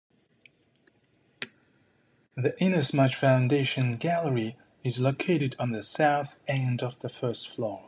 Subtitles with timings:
[2.33, 7.79] The Inasmuch Foundation Gallery is located on the south end of the first floor.